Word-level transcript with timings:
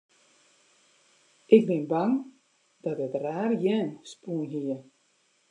Ik 1.55 1.61
bin 1.69 1.83
bang 1.93 2.13
dat 2.83 2.97
it 3.05 3.13
raar 3.23 3.51
jern 3.63 3.89
spûn 4.11 4.41
hie. 4.51 4.77